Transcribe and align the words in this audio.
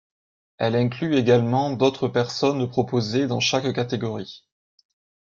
Elle 0.57 0.75
inclut 0.75 1.13
également 1.15 1.69
d'autres 1.73 2.07
personnes 2.07 2.67
proposées 2.67 3.27
dans 3.27 3.39
chaque 3.39 3.71
catégorie. 3.71 4.47